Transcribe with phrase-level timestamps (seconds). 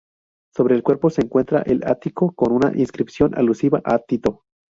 [0.55, 4.45] Sobre el cuerpo se encuentra el ático, con una inscripción alusiva a Tito.